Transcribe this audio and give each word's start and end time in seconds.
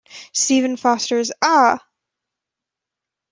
Stephen 0.33 0.77
Foster's 0.77 1.31
Ah! 1.43 1.77